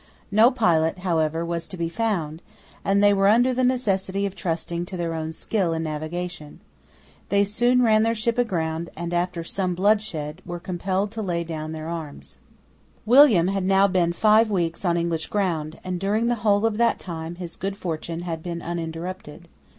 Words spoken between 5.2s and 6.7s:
skill in navigation.